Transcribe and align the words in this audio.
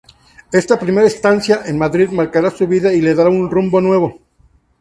Esta 0.51 0.79
primera 0.79 1.05
estancia 1.05 1.61
en 1.63 1.77
Madrid 1.77 2.09
marcará 2.09 2.49
su 2.49 2.65
vida 2.67 2.91
y 2.91 3.01
le 3.01 3.13
dará 3.13 3.29
un 3.29 3.51
rumbo 3.51 3.79
nuevo. 3.81 4.19